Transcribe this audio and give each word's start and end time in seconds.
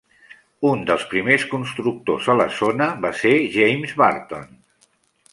Un 0.67 0.79
dels 0.85 1.03
primers 1.09 1.43
constructors 1.51 2.29
a 2.33 2.35
la 2.39 2.47
zona 2.59 2.87
va 3.03 3.11
ser 3.19 3.35
James 3.57 3.93
Burton. 4.03 4.49